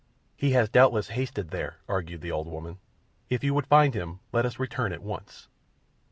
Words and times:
"He 0.35 0.53
has 0.53 0.67
doubtless 0.67 1.09
hastened 1.09 1.51
there," 1.51 1.77
argued 1.87 2.21
the 2.21 2.31
old 2.31 2.47
woman. 2.47 2.79
"If 3.29 3.43
you 3.43 3.53
would 3.53 3.67
find 3.67 3.93
him 3.93 4.17
let 4.31 4.47
us 4.47 4.57
return 4.57 4.91
at 4.93 5.03
once." 5.03 5.47